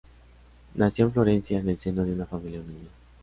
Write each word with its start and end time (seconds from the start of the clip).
Nació 0.73 1.05
en 1.05 1.13
Florencia 1.13 1.59
en 1.59 1.69
el 1.69 1.77
seno 1.77 2.03
de 2.03 2.11
una 2.13 2.25
familia 2.25 2.59
humilde. 2.59 2.87